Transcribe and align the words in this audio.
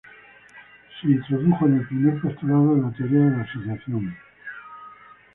Es 0.89 1.03
introducido 1.07 1.67
en 1.67 1.77
el 1.77 1.85
primer 1.87 2.19
postulado 2.21 2.73
de 2.75 2.81
la 2.81 2.91
teoría 2.91 3.19
de 3.19 3.37
la 3.37 3.43
asociación. 3.43 4.17